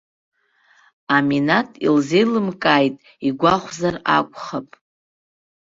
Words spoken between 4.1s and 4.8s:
акәхап.